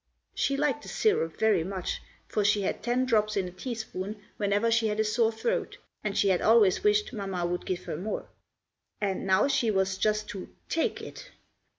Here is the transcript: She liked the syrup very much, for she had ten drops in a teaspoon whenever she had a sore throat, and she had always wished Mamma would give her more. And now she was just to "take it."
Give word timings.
She 0.33 0.57
liked 0.57 0.81
the 0.81 0.87
syrup 0.89 1.37
very 1.37 1.63
much, 1.63 2.01
for 2.27 2.43
she 2.43 2.61
had 2.63 2.81
ten 2.81 3.05
drops 3.05 3.37
in 3.37 3.47
a 3.47 3.51
teaspoon 3.51 4.19
whenever 4.37 4.71
she 4.71 4.87
had 4.87 4.99
a 4.99 5.03
sore 5.03 5.31
throat, 5.31 5.77
and 6.03 6.17
she 6.17 6.29
had 6.29 6.41
always 6.41 6.83
wished 6.83 7.13
Mamma 7.13 7.45
would 7.45 7.67
give 7.67 7.83
her 7.83 7.97
more. 7.97 8.27
And 8.99 9.27
now 9.27 9.47
she 9.47 9.69
was 9.69 9.99
just 9.99 10.27
to 10.29 10.49
"take 10.69 11.03
it." 11.03 11.29